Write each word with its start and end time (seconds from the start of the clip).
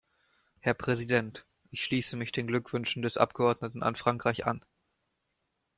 Herr 0.57 0.73
Präsident, 0.73 1.45
ich 1.69 1.83
schließe 1.83 2.15
mich 2.17 2.31
den 2.31 2.47
Glückwünschen 2.47 3.03
des 3.03 3.17
Abgeordneten 3.17 3.83
an 3.83 3.95
Frankreich 3.95 4.47
an. 4.47 4.65